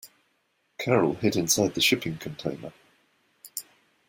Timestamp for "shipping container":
1.81-2.73